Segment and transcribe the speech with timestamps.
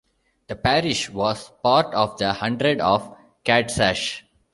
[0.47, 3.15] The parish was part of the hundred of
[3.45, 4.23] Catsash.